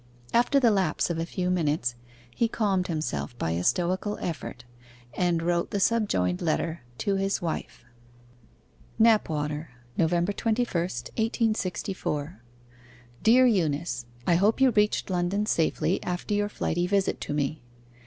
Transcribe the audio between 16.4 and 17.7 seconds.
flighty visit to me.